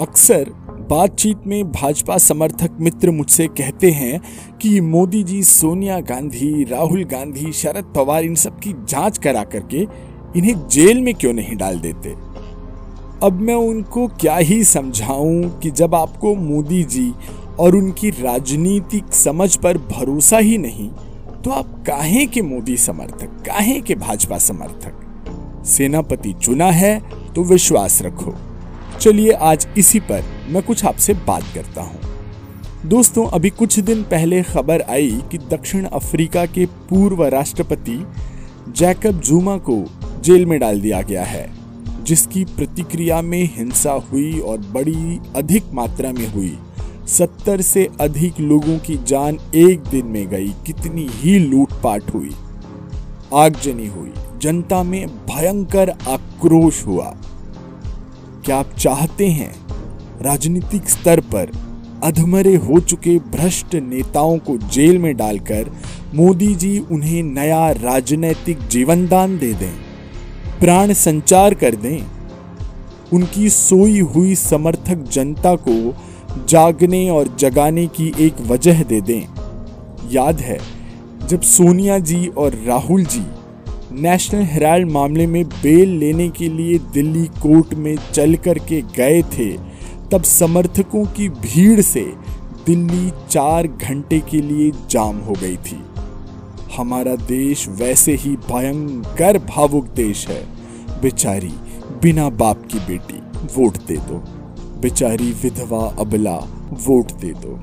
अक्सर 0.00 0.50
बातचीत 0.90 1.46
में 1.46 1.72
भाजपा 1.72 2.18
समर्थक 2.18 2.76
मित्र 2.80 3.10
मुझसे 3.10 3.46
कहते 3.46 3.90
हैं 3.90 4.20
कि 4.62 4.80
मोदी 4.80 5.22
जी 5.22 5.42
सोनिया 5.42 6.00
गांधी, 6.00 6.64
राहुल 6.64 7.04
गांधी, 7.04 7.52
शरद 7.52 7.92
पवार 7.96 8.24
इन 8.24 8.34
सब 8.34 8.58
की 8.58 8.72
जाँच 8.88 9.18
करा 9.18 9.44
करके 9.44 9.86
इन्हें 10.36 10.68
जेल 10.68 11.00
में 11.00 11.14
क्यों 11.14 11.32
नहीं 11.32 11.56
डाल 11.56 11.78
देते? 11.78 12.10
अब 13.26 13.38
मैं 13.40 13.54
उनको 13.54 14.06
क्या 14.08 14.36
ही 14.36 14.64
समझाऊं 14.64 15.42
कि 15.60 15.70
जब 15.70 15.94
आपको 15.94 16.34
मोदी 16.34 16.82
जी 16.84 17.12
और 17.58 17.76
उनकी 17.76 18.10
राजनीतिक 18.10 19.12
समझ 19.12 19.56
पर 19.56 19.78
भरोसा 19.78 20.38
ही 20.38 20.58
नहीं 20.58 20.88
तो 21.42 21.50
आप 21.50 21.84
काहे 21.86 22.26
के 22.26 22.42
मोदी 22.42 22.76
समर्थक, 22.76 23.42
काहे 23.46 23.80
के 23.80 23.94
भाजपा 23.94 24.38
समर्थक? 24.38 25.62
सेनापति 25.66 26.32
चुना 26.32 26.70
है 26.70 26.98
तो 27.34 27.44
विश्वास 27.44 28.02
रखो। 28.02 28.34
चलिए 29.04 29.32
आज 29.42 29.66
इसी 29.78 29.98
पर 30.00 30.22
मैं 30.48 30.62
कुछ 30.62 30.84
आपसे 30.84 31.14
बात 31.26 31.42
करता 31.54 31.82
हूँ। 31.82 32.88
दोस्तों, 32.88 33.24
अभी 33.26 33.48
कुछ 33.50 33.78
दिन 33.80 34.02
पहले 34.02 34.42
खबर 34.42 34.82
आई 34.82 35.10
कि 35.30 35.38
दक्षिण 35.50 35.84
अफ्रीका 35.84 36.44
के 36.46 36.64
पूर्व 36.88 37.24
राष्ट्रपति 37.24 37.98
जैकब 38.68 39.20
जूमा 39.20 39.56
को 39.58 39.76
जेल 40.20 40.46
में 40.46 40.58
डाल 40.60 40.80
दिया 40.80 41.00
गया 41.02 41.24
है, 41.24 41.46
जिसकी 42.04 42.44
प्रतिक्रिया 42.44 43.20
में 43.22 43.42
हिंसा 43.56 43.92
हुई 44.02 44.38
और 44.38 44.58
बड़ी 44.74 45.18
अधिक 45.36 45.64
मात्रा 45.72 46.12
में 46.12 46.26
हुई। 46.28 46.56
सत्तर 47.08 47.60
से 47.62 47.88
अधिक 48.00 48.40
लोगों 48.40 48.78
की 48.78 48.96
जान 49.04 49.38
एक 49.54 49.82
दिन 49.82 50.06
में 50.06 50.26
गई, 50.28 50.48
कितनी 50.66 51.06
ही 51.12 51.38
लूटपाट 51.40 52.14
हुई, 52.14 52.32
आगजनी 53.34 53.86
हुई। 53.88 54.12
जनता 54.38 54.82
में 54.82 55.06
भयंकर 55.26 55.90
आक्रोश 56.08 56.84
हुआ। 56.86 57.14
क्या 58.44 58.56
आप 58.56 58.72
चाहते 58.78 59.26
हैं? 59.26 59.54
राजनीतिक 60.22 60.88
स्तर 60.88 61.20
पर 61.34 61.50
अधमरे 62.04 62.54
हो 62.56 62.78
चुके 62.80 63.16
भ्रष्ट 63.30 63.74
नेताओं 63.74 64.38
को 64.38 64.56
जेल 64.68 64.98
में 64.98 65.14
डालकर 65.16 65.70
मोदी 66.14 66.54
जी 66.54 66.78
उन्हें 66.92 67.22
नया 67.22 67.70
राजनैतिक 67.72 68.66
जीवन 68.68 69.06
दान 69.08 69.38
दे 69.38 69.52
दें, 69.52 69.72
प्राण 70.60 70.92
संचार 70.92 71.54
कर 71.54 71.74
दें। 71.76 72.04
उनकी 73.12 73.48
सोई 73.50 74.00
हुई 74.00 74.34
समर्थक 74.34 75.08
जनता 75.12 75.54
को 75.68 75.94
जागने 76.48 77.08
और 77.10 77.34
जगाने 77.38 77.86
की 77.86 78.12
एक 78.20 78.40
वजह 78.42 78.82
दे 78.82 79.00
दें। 79.00 79.20
याद 80.10 80.40
है, 80.40 80.58
जब 81.28 81.40
सोनिया 81.40 81.98
जी 82.00 82.26
और 82.28 82.62
राहुल 82.66 83.04
जी 83.06 83.24
नेशनल 84.00 84.42
हेराल्ड 84.42 84.90
मामले 84.90 85.26
में 85.26 85.44
बेल 85.44 85.88
लेने 85.88 86.28
के 86.28 86.48
लिए 86.48 86.78
दिल्ली 86.78 87.24
कोर्ट 87.24 87.74
में 87.74 87.96
चल 88.12 88.34
कर 88.34 88.58
के 88.58 88.82
गए 88.82 89.22
थे। 89.22 89.50
तब 90.12 90.22
समर्थकों 90.22 91.04
की 91.04 91.28
भीड़ 91.28 91.80
से 91.80 92.12
दिल्ली 92.66 93.10
चार 93.30 93.66
घंटे 93.66 94.20
के 94.20 94.40
लिए 94.40 94.70
जाम 94.90 95.18
हो 95.18 95.32
गई 95.32 95.56
थी। 95.56 95.84
हमारा 96.76 97.16
देश 97.16 97.68
वैसे 97.68 98.14
ही 98.14 98.36
भयंकर 98.36 99.38
भावुक 99.38 99.86
देश 99.86 100.28
है। 100.28 100.46
बेचारी 101.02 101.52
बिना 102.02 102.28
बाप 102.30 102.68
की 102.72 102.78
बेटी, 102.78 103.18
वोट 103.56 103.76
दे 103.76 103.96
दो। 103.96 104.24
बेचारी 104.80 105.30
विधवा 105.42 105.94
अबला, 105.98 106.68
वोट 106.86 107.12
दे 107.12 107.32
दो। 107.32 107.60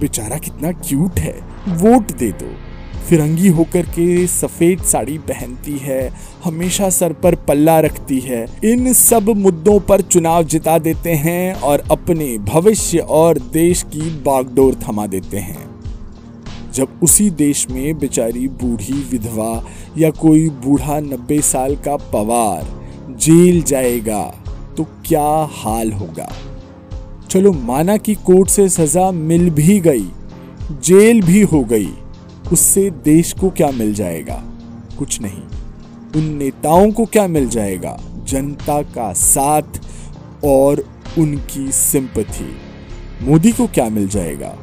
बेचारा 0.00 0.38
कितना 0.38 0.72
क्यूट 0.72 1.18
है, 1.18 1.40
वोट 1.68 2.12
दे 2.12 2.32
दो। 2.32 2.63
फिरंगी 3.08 3.48
होकर 3.48 3.86
के 3.88 4.26
सफ़ेद 4.26 4.82
साड़ी 4.82 5.16
पहनती 5.20 5.76
है, 5.78 6.12
हमेशा 6.44 6.88
सर 6.90 7.12
पर 7.12 7.34
पल्ला 7.48 7.78
रखती 7.80 8.18
है। 8.20 8.46
इन 8.64 8.92
सब 8.92 9.28
मुद्दों 9.36 9.78
पर 9.80 10.00
चुनाव 10.00 10.42
जिता 10.44 10.78
देते 10.78 11.12
हैं 11.14 11.54
और 11.54 11.82
अपने 11.90 12.26
भविष्य 12.44 12.98
और 12.98 13.38
देश 13.52 13.82
की 13.92 14.10
बागडोर 14.22 14.74
थमा 14.82 15.06
देते 15.06 15.38
हैं। 15.38 15.72
जब 16.72 17.00
उसी 17.02 17.28
देश 17.30 17.66
में 17.70 17.98
बेचारी 17.98 18.46
बूढ़ी 18.60 18.94
विधवा 19.10 19.64
या 19.98 20.10
कोई 20.10 20.48
बूढ़ा 20.62 20.98
नब्बे 21.00 21.40
साल 21.42 21.76
का 21.76 21.96
पवार 22.12 22.66
जेल 23.20 23.62
जाएगा 23.62 24.22
तो 24.76 24.84
क्या 25.06 25.48
हाल 25.52 25.92
होगा? 25.92 26.30
चलो 27.30 27.52
माना 27.52 27.96
कि 27.96 28.14
कोर्ट 28.14 28.48
से 28.48 28.68
सजा 28.68 29.10
मिल 29.10 29.48
भी 29.50 29.78
गई, 29.80 30.06
जेल 30.84 31.22
भी 31.22 31.42
हो 31.42 31.62
गई। 31.64 31.90
उससे 32.52 32.90
देश 32.90 33.32
को 33.32 33.50
क्या 33.50 33.70
मिल 33.70 33.94
जाएगा? 33.94 34.42
कुछ 34.98 35.20
नहीं। 35.20 35.42
उन 36.16 36.24
नेताओं 36.24 36.90
को 36.90 37.04
क्या 37.04 37.26
मिल 37.26 37.48
जाएगा? 37.48 38.00
जनता 38.24 38.82
का 38.82 39.12
साथ 39.12 39.62
और 40.44 40.84
उनकी 41.18 41.72
सिंपथी। 41.72 42.56
मोदी 43.22 43.52
को 43.52 43.66
क्या 43.66 43.88
मिल 43.88 44.08
जाएगा? 44.08 44.56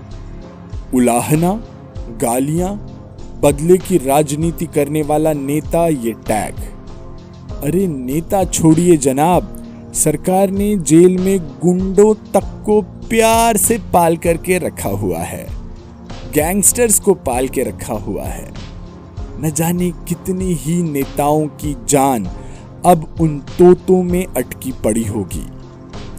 उलाहना, 0.94 1.64
गालियाँ, 2.22 2.88
बदले 3.40 3.78
की 3.78 3.98
राजनीति 3.98 4.66
करने 4.66 5.02
वाला 5.02 5.34
नेता, 5.34 5.88
ये 5.88 6.12
टैग। 6.12 6.56
अरे 7.64 7.88
नेता 7.88 8.44
छोड़िए 8.44 8.98
जनाब, 8.98 9.58
सरकार 9.94 10.50
ने 10.50 10.78
जेल 10.78 11.18
में 11.18 11.40
गुंडों 11.40 12.14
तक 12.14 12.64
को 12.66 12.82
प्यार 12.82 13.58
से 13.58 13.78
पाल 13.94 14.18
करके 14.18 14.58
रखा 14.58 14.90
हुआ 14.90 15.20
है। 15.20 15.61
गैंगस्टर्स 16.34 17.00
को 17.00 17.14
पाल 17.22 17.48
के 17.48 17.64
रखा 17.64 17.94
हुआ 17.96 18.24
है। 18.24 18.52
न 19.42 19.50
जाने 19.56 19.90
कितनी 20.08 20.54
ही 20.56 20.82
नेताओं 20.84 21.48
की 21.62 21.76
जान 21.90 22.26
अब 22.86 23.16
उन 23.22 23.38
तोतों 23.58 24.02
में 24.04 24.26
अटकी 24.28 24.72
पड़ी 24.84 25.04
होगी। 25.06 25.46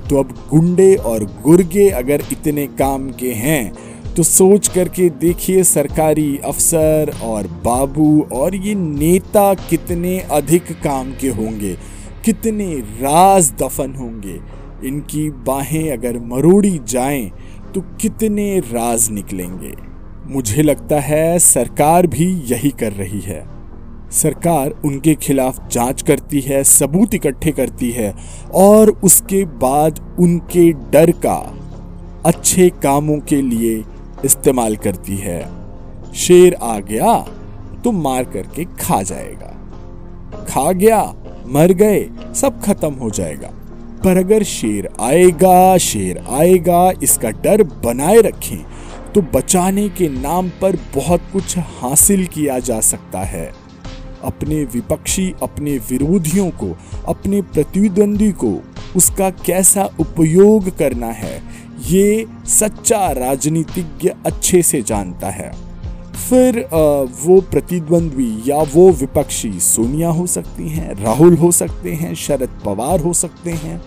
तो 0.08 0.18
अब 0.18 0.34
गुंडे 0.50 0.94
और 0.94 1.24
गुर्गे 1.42 1.88
अगर 1.90 2.22
इतने 2.32 2.66
काम 2.78 3.10
के 3.10 3.32
हैं 3.34 4.14
तो 4.14 4.22
सोच 4.22 4.68
करके 4.68 5.08
देखिए 5.20 5.62
सरकारी 5.64 6.36
अफसर 6.44 7.12
और 7.24 7.46
बाबू 7.64 8.26
और 8.32 8.54
ये 8.56 8.74
नेता 8.74 9.52
कितने 9.60 10.18
अधिक 10.32 10.72
काम 10.82 11.12
के 11.12 11.28
होंगे, 11.30 11.72
कितने 12.24 12.74
राज 13.00 13.50
दफन 13.52 13.94
होंगे। 13.94 14.38
इनकी 14.88 15.28
बाहें 15.46 15.90
अगर 15.92 16.18
मरोड़ी 16.26 16.78
जाएँ 16.88 17.30
तो 17.74 17.80
कितने 18.00 18.58
राज 18.60 19.08
निकलेंगे। 19.10 19.72
मुझे 20.26 20.62
लगता 20.62 20.98
है 21.00 21.38
सरकार 21.38 22.06
भी 22.06 22.26
यही 22.48 22.70
कर 22.70 22.92
रही 22.92 23.20
है। 23.20 23.44
सरकार 24.10 24.70
उनके 24.84 25.14
खिलाफ 25.14 25.68
जाँच 25.68 26.02
करती 26.02 26.40
है, 26.40 26.62
सबूत 26.64 27.14
इकट्ठे 27.14 27.52
करती 27.52 27.90
है 27.90 28.14
और 28.54 28.90
उसके 28.90 29.44
बाद 29.44 30.16
उनके 30.20 30.70
डर 30.72 31.10
का 31.10 31.54
अच्छे 32.26 32.68
कामों 32.82 33.18
के 33.18 33.40
लिए 33.42 33.82
इस्तेमाल 34.24 34.76
करती 34.76 35.16
है। 35.16 35.40
शेर 36.14 36.54
आ 36.54 36.78
गया 36.80 37.18
तो 37.84 37.92
मार 37.92 38.24
करके 38.24 38.64
खा 38.64 39.02
जाएगा। 39.02 39.48
खा 40.48 40.72
गया, 40.72 41.02
मर 41.46 41.72
गए, 41.72 42.08
सब 42.34 42.60
खत्म 42.62 42.92
हो 42.92 43.10
जाएगा। 43.10 43.50
पर 44.04 44.16
अगर 44.16 44.42
शेर 44.42 44.88
आएगा 45.00 45.76
शेर 45.78 46.24
आएगा, 46.30 46.90
इसका 47.02 47.30
डर 47.30 47.62
बनाए 47.62 48.20
रखें 48.20 48.71
तो 49.14 49.20
बचाने 49.34 49.88
के 49.88 50.08
नाम 50.08 50.48
पर 50.60 50.76
बहुत 50.94 51.22
कुछ 51.32 51.56
हासिल 51.58 52.24
किया 52.26 52.58
जा 52.58 52.80
सकता 52.80 53.20
है। 53.20 53.50
अपने 54.24 54.62
विपक्षी, 54.64 55.32
अपने 55.42 55.76
विरोधियों 55.90 56.50
को, 56.50 56.76
अपने 57.08 57.40
प्रतिद्वंदी 57.42 58.30
को 58.34 58.52
उसका 58.96 59.30
कैसा 59.46 59.84
उपयोग 60.00 60.76
करना 60.78 61.06
है, 61.06 61.42
ये 61.82 62.26
सच्चा 62.50 63.10
राजनीतिज्ञ 63.12 64.10
अच्छे 64.26 64.62
से 64.62 64.82
जानता 64.82 65.30
है। 65.30 65.50
फिर 66.22 66.58
वो 67.22 67.40
प्रतिद्वंद्वी 67.40 68.42
या 68.46 68.58
वो 68.74 68.90
विपक्षी 68.90 69.52
सोनिया 69.60 70.08
हो 70.08 70.26
सकती 70.26 70.68
हैं, 70.68 70.94
राहुल 71.02 71.36
हो 71.36 71.50
सकते 71.52 71.92
हैं, 71.92 72.14
शरद 72.14 72.60
पवार 72.64 73.00
हो 73.00 73.12
सकते 73.12 73.50
हैं 73.50 73.80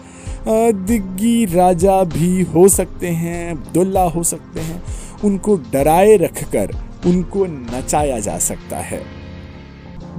दिग्गी 0.48 1.46
राजा 1.46 2.04
भी 2.04 2.42
हो 2.42 2.68
सकते 2.68 3.08
हैं, 3.08 3.52
अब्दुल्ला 3.52 4.04
हो 4.04 4.24
सकते 4.24 4.60
हैं। 4.60 4.84
उनको 5.24 5.56
डराए 5.56 6.16
रखकर 6.16 6.72
उनको 7.06 7.46
नचाया 7.46 8.20
जा 8.20 8.38
सकता 8.38 8.78
है। 8.78 9.02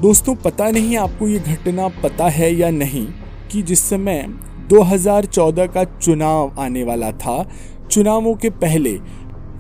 दोस्तों, 0.01 0.35
पता 0.35 0.71
नहीं 0.71 0.97
आपको 0.97 1.29
ये 1.29 1.39
घटना 1.39 1.89
पता 1.89 2.29
है 2.29 2.55
या 2.55 2.71
नहीं 2.71 3.07
कि 3.51 3.63
जिस 3.63 3.81
समय 3.81 4.27
2014 4.69 5.67
का 5.67 5.85
चुनाव 5.85 6.57
आने 6.59 6.85
वाला 6.85 7.13
था, 7.13 7.51
चुनावों 7.91 8.35
के 8.35 8.51
पहले 8.51 8.93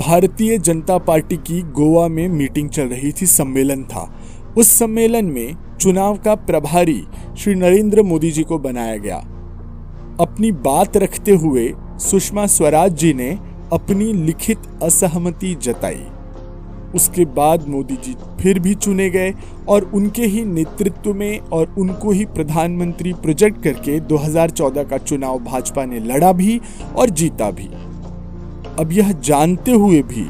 भारतीय 0.01 0.59
जनता 0.59 0.99
पार्टी 0.99 1.37
की 1.37 1.63
गोवा 1.63 2.09
में 2.09 2.29
मीटिंग 2.29 2.69
चल 2.69 2.85
रही 2.85 3.13
थी, 3.13 3.27
सम्मेलन 3.27 3.85
था। 3.85 4.21
उस 4.59 4.69
सम्मेलन 4.69 5.25
में 5.25 5.57
चुनाव 5.81 6.17
का 6.17 6.35
प्रभारी 6.35 7.05
श्री 7.39 7.55
नरेंद्र 7.55 8.03
मोदी 8.03 8.31
जी 8.31 8.43
को 8.43 8.59
बनाया 8.59 8.97
गया। 8.97 9.36
अपनी 10.21 10.51
बात 10.53 10.97
रखते 10.97 11.33
हुए 11.33 11.73
सुषमा 12.01 12.47
स्वराज 12.47 12.95
जी 12.95 13.13
ने 13.15 13.31
अपनी 13.73 14.13
लिखित 14.13 14.59
असहमति 14.83 15.55
जताई। 15.55 16.07
उसके 16.95 17.25
बाद 17.25 17.67
मोदी 17.69 17.97
जी 17.97 18.15
फिर 18.41 18.59
भी 18.59 18.75
चुने 18.75 19.09
गए 19.11 19.33
और 19.69 19.91
उनके 19.95 20.27
ही 20.27 20.45
नेतृत्व 20.45 21.13
में 21.15 21.39
और 21.39 21.75
उनको 21.79 22.11
ही 22.11 22.25
प्रधानमंत्री 22.25 23.13
प्रोजेक्ट 23.13 23.63
करके 23.63 23.99
2014 24.01 24.89
का 24.91 24.99
चुनाव 24.99 25.39
भाजपा 25.39 25.85
ने 25.85 26.01
लड़ा 26.01 26.33
भी 26.33 26.61
और 26.97 27.11
जीता 27.11 27.51
भी। 27.51 27.69
अब 28.79 28.93
यह 28.93 29.13
जानते 29.13 29.73
हुए 29.73 30.03
भी 30.03 30.27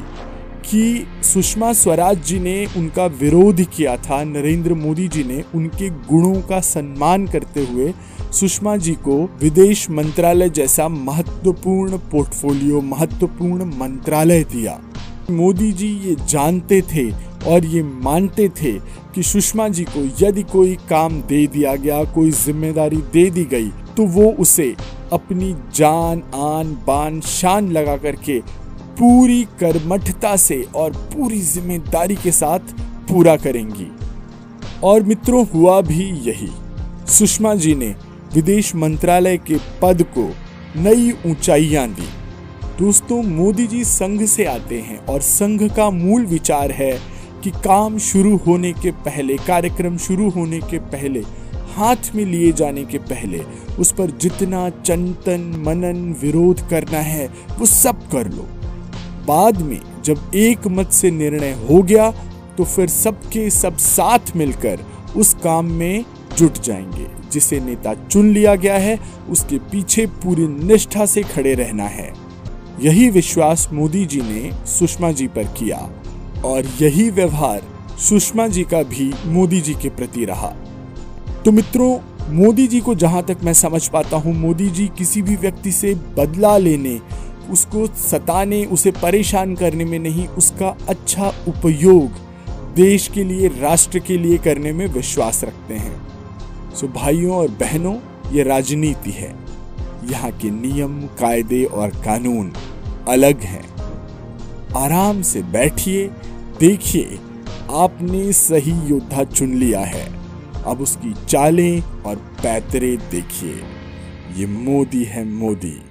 कि 0.69 1.07
सुषमा 1.23 1.71
स्वराज 1.73 2.23
जी 2.25 2.39
ने 2.39 2.65
उनका 2.77 3.05
विरोध 3.19 3.61
किया 3.67 3.95
था, 3.97 4.23
नरेंद्र 4.23 4.73
मोदी 4.73 5.07
जी 5.07 5.23
ने 5.23 5.43
उनके 5.55 5.89
गुणों 5.89 6.41
का 6.41 6.59
सम्मान 6.61 7.27
करते 7.27 7.65
हुए 7.65 7.93
सुषमा 8.31 8.75
जी 8.77 8.93
को 9.05 9.17
विदेश 9.41 9.89
मंत्रालय 9.89 10.49
जैसा 10.49 10.87
महत्वपूर्ण 10.87 11.97
पोर्टफोलियो, 12.11 12.81
महत्वपूर्ण 12.81 13.65
मंत्रालय 13.79 14.43
दिया। 14.45 14.79
मोदी 15.31 15.71
जी 15.71 15.87
ये 15.99 16.15
जानते 16.29 16.81
थे 16.93 17.09
और 17.47 17.65
ये 17.65 17.83
मानते 17.83 18.49
थे 18.61 18.71
कि 19.15 19.23
सुषमा 19.23 19.67
जी 19.69 19.83
को 19.87 20.03
यदि 20.21 20.43
कोई 20.43 20.75
काम 20.89 21.21
दे 21.21 21.45
दिया 21.47 21.75
गया, 21.75 22.03
कोई 22.05 22.31
ज़िम्मेदारी 22.33 22.97
दे 23.13 23.29
दी 23.29 23.43
गई 23.45 23.69
तो 23.97 24.05
वो 24.05 24.29
उसे 24.39 24.73
अपनी 25.13 25.53
जान, 25.75 26.21
आन, 26.35 26.77
बान, 26.87 27.19
शान 27.21 27.71
लगा 27.71 27.97
करके 27.97 28.39
पूरी 28.99 29.43
कर्मठता 29.59 30.35
से 30.35 30.61
और 30.75 30.91
पूरी 30.91 31.41
ज़िम्मेदारी 31.41 32.15
के 32.15 32.31
साथ 32.31 32.59
पूरा 33.09 33.35
करेंगी। 33.35 33.87
और 34.83 35.03
मित्रों, 35.03 35.45
हुआ 35.47 35.81
भी 35.81 36.03
यही। 36.03 36.49
सुषमा 37.07 37.55
जी 37.55 37.75
ने 37.75 37.95
विदेश 38.33 38.75
मंत्रालय 38.75 39.37
के 39.37 39.57
पद 39.81 40.03
को 40.17 40.29
नई 40.75 41.11
ऊंचाइयाँ 41.25 41.87
दी। 41.87 42.07
दोस्तों, 42.79 43.23
मोदी 43.23 43.67
जी 43.67 43.83
संघ 43.83 44.25
से 44.25 44.45
आते 44.45 44.79
हैं 44.79 45.05
और 45.05 45.21
संघ 45.21 45.75
का 45.75 45.89
मूल 45.89 46.25
विचार 46.25 46.71
है 46.71 46.91
कि 47.43 47.51
काम 47.51 47.97
शुरू 47.97 48.35
होने 48.37 48.73
के 48.73 48.91
पहले, 48.91 49.37
कार्यक्रम 49.37 49.97
शुरू 49.97 50.29
होने 50.29 50.59
के 50.59 50.79
पहले, 50.79 51.19
हाथ 51.75 52.15
में 52.15 52.25
लिए 52.25 52.51
जाने 52.51 52.85
के 52.85 52.97
पहले, 52.97 53.43
उस 53.79 53.91
पर 53.91 54.11
जितना 54.11 54.69
चिंतन, 54.69 55.63
मनन, 55.67 56.15
विरोध 56.21 56.69
करना 56.69 56.97
है, 56.97 57.27
वो 57.59 57.65
सब 57.65 58.07
कर 58.11 58.27
लो। 58.27 58.47
बाद 59.27 59.61
में 59.61 59.79
जब 60.05 60.31
एक 60.35 60.67
मत 60.67 60.91
से 60.91 61.11
निर्णय 61.11 61.51
हो 61.69 61.81
गया 61.83 62.11
तो 62.57 62.63
फिर 62.65 62.87
सबके 62.87 63.49
सब 63.49 63.77
साथ 63.77 64.35
मिलकर 64.35 64.85
उस 65.15 65.33
काम 65.33 65.71
में 65.71 66.05
जुट 66.37 66.57
जाएँगे, 66.57 67.07
जिसे 67.31 67.59
नेता 67.59 67.93
चुन 67.93 68.31
लिया 68.33 68.55
गया 68.55 68.77
है। 68.77 68.99
उसके 69.29 69.57
पीछे 69.71 70.05
पूरी 70.23 70.47
निष्ठा 70.47 71.05
से 71.05 71.21
खड़े 71.23 71.53
रहना 71.53 71.83
है। 71.83 72.11
यही 72.81 73.09
विश्वास 73.09 73.67
मोदी 73.73 74.05
जी 74.05 74.21
ने 74.21 74.51
सुषमा 74.67 75.11
जी 75.11 75.27
पर 75.27 75.43
किया, 75.57 75.77
और 76.45 76.65
यही 76.81 77.09
व्यवहार 77.09 77.61
सुषमा 77.99 78.47
जी 78.47 78.63
का 78.63 78.81
भी 78.83 79.11
मोदी 79.25 79.61
जी 79.61 79.73
के 79.73 79.89
प्रति 79.89 80.25
रहा। 80.25 80.53
तो 81.45 81.51
मित्रों, 81.51 81.97
मोदी 82.35 82.67
जी 82.67 82.79
को 82.79 82.95
जहाँ 82.95 83.23
तक 83.23 83.37
मैं 83.43 83.53
समझ 83.53 83.87
पाता 83.87 84.17
हूँ, 84.17 84.33
मोदी 84.33 84.69
जी 84.69 84.87
किसी 84.97 85.21
भी 85.21 85.35
व्यक्ति 85.35 85.71
से 85.71 85.93
बदला 86.17 86.57
लेने 86.57 86.99
उसको 87.49 87.87
सताने, 87.87 88.65
उसे 88.65 88.91
परेशान 88.91 89.55
करने 89.55 89.85
में 89.85 89.99
नहीं, 89.99 90.27
उसका 90.27 90.77
अच्छा 90.89 91.33
उपयोग 91.47 92.27
देश 92.75 93.07
के 93.07 93.23
लिए, 93.23 93.47
राष्ट्र 93.47 93.99
के 93.99 94.17
लिए 94.17 94.37
करने 94.37 94.71
में 94.71 94.87
विश्वास 94.87 95.43
रखते 95.43 95.73
हैं। 95.73 96.07
सो 96.75 96.87
भाइयों 96.87 97.35
और 97.35 97.47
बहनों, 97.47 97.97
ये 98.31 98.43
राजनीति 98.43 99.11
है। 99.11 99.35
यहाँ 100.11 100.31
के 100.31 100.49
नियम, 100.49 101.01
कायदे 101.01 101.63
और 101.63 101.89
कानून 101.89 102.53
अलग 103.07 103.41
हैं। 103.41 103.63
आराम 104.77 105.21
से 105.21 105.41
बैठिए, 105.41 106.09
देखिए, 106.59 107.19
आपने 107.71 108.33
सही 108.33 108.71
योद्धा 108.71 109.23
चुन 109.23 109.53
लिया 109.53 109.79
है। 109.79 110.13
अब 110.65 110.81
उसकी 110.81 111.13
चालें 111.25 111.83
और 112.05 112.15
पैतरे 112.15 112.97
देखिए। 112.97 113.59
ये 114.35 114.45
मोदी 114.45 115.03
है 115.03 115.25
मोदी। 115.25 115.81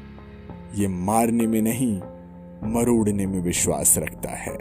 ये 0.74 0.88
मारने 0.88 1.46
में 1.46 1.62
नहीं, 1.62 1.96
मरोड़ने 2.72 3.26
में 3.26 3.40
विश्वास 3.40 3.98
रखता 3.98 4.30
है। 4.30 4.56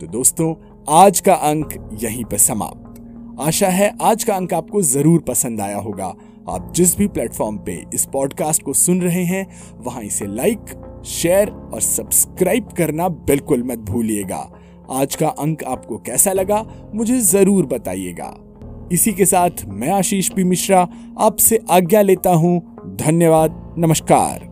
तो 0.00 0.06
दोस्तों, 0.06 0.54
आज 0.88 1.20
का 1.20 1.34
अंक 1.34 1.98
यहीं 2.02 2.24
पर 2.24 2.38
समाप्त। 2.38 3.40
आशा 3.40 3.68
है 3.68 3.96
आज 4.02 4.24
का 4.24 4.34
अंक 4.34 4.54
आपको 4.54 4.82
ज़रूर 4.82 5.20
पसंद 5.20 5.60
आया 5.60 5.78
होगा। 5.78 6.14
आप 6.50 6.72
जिस 6.76 6.96
भी 6.98 7.06
प्लेटफॉर्म 7.08 7.58
पे 7.58 7.84
इस 7.94 8.04
पॉडकास्ट 8.04 8.62
को 8.62 8.72
सुन 8.72 9.00
रहे 9.00 9.24
हैं, 9.24 9.46
वहाँ 9.78 10.02
इसे 10.02 10.26
लाइक, 10.26 10.60
शेयर 11.06 11.50
और 11.50 11.80
सब्सक्राइब 11.80 12.68
करना 12.68 13.08
बिल्कुल 13.08 13.62
मत 13.62 13.78
भूलिएगा। 13.78 14.50
आज 14.90 15.14
का 15.14 15.28
अंक 15.28 15.64
आपको 15.64 15.98
कैसा 15.98 16.32
लगा, 16.32 16.64
मुझे 16.94 17.18
ज़रूर 17.20 17.66
बताइएगा। 17.66 18.34
इसी 18.92 19.12
के 19.12 19.24
साथ 19.24 19.50
मैं 19.68 19.90
आशीष 19.90 20.28
पी 20.28 20.44
मिश्रा, 20.44 20.88
आपसे 21.18 21.60
आज्ञा 21.70 22.02
लेता 22.02 22.30
हूँ। 22.30 22.60
धन्यवाद, 22.96 23.74
नमस्कार। 23.78 24.51